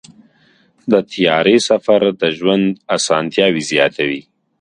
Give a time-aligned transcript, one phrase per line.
[0.91, 2.65] د طیارې سفر د ژوند
[2.95, 4.21] اسانتیاوې زیاتوي.